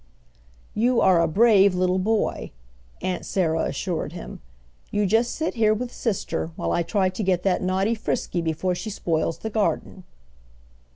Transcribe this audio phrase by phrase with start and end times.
[0.73, 2.49] "You are a brave little boy,"
[3.03, 4.41] Aunt Sarah assured him.
[4.89, 8.73] "You just sit here with sister while I try to get that naughty Frisky before
[8.73, 10.03] she spoils the garden."